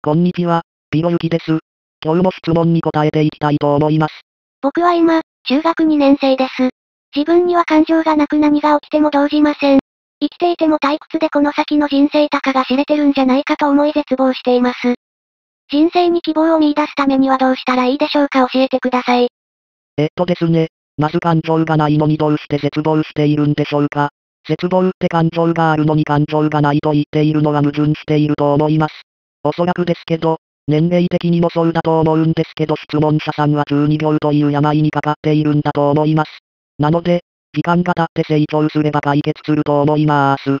[0.00, 1.58] こんにちは、ピロユキです。
[2.04, 4.20] 今日も質問に答えていきたいと思います。
[4.62, 6.70] 僕は今、中学2年生です。
[7.16, 9.80] 自分には感情がなく何が起きても動じません。
[10.20, 14.94] 生きていても退屈でこの先の人生たかが知れてるんじゃないかと思い絶望しています。
[15.68, 19.26] 人生に希望を見出すためにはどうしたらいいでしょうか教えてください。
[19.96, 20.68] えっとですね。
[20.96, 24.10] まず感情がないのにどうして絶望しているんでしょうか。
[24.46, 29.07] 絶望って感情があるのに感情がないと言っているのは矛盾していると思います。
[29.48, 36.30] おそらくですけど、年齢的にもそうだと思うんですけど質問者さんは中二病という病にかかっているんだと思います。
[36.78, 37.22] なので、
[37.54, 40.58] 時間が経って成長すれば解決すると思います。